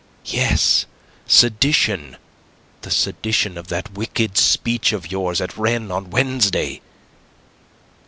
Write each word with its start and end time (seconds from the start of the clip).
"Yes, 0.25 0.87
sedition. 1.27 2.17
The 2.81 2.89
sedition 2.89 3.55
of 3.55 3.67
that 3.67 3.93
wicked 3.93 4.35
speech 4.35 4.93
of 4.93 5.11
yours 5.11 5.39
at 5.39 5.55
Rennes 5.55 5.91
on 5.91 6.09
Wednesday." 6.09 6.81